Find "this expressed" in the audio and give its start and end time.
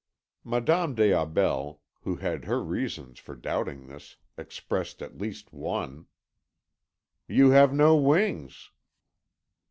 3.85-4.99